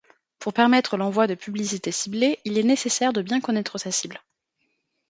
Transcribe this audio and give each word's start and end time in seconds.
Pour 0.39 0.51
permettre 0.51 0.97
l'envoi 0.97 1.27
de 1.27 1.35
publicité 1.35 1.91
ciblée, 1.91 2.39
il 2.43 2.57
est 2.57 2.63
nécessaire 2.63 3.13
de 3.13 3.21
bien 3.21 3.39
connaître 3.39 3.77
sa 3.77 3.91
cible. 3.91 4.19